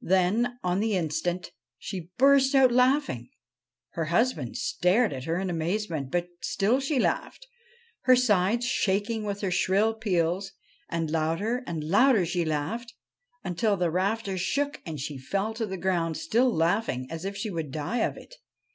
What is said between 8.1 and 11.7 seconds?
sides shaking with her shrill peals; and louder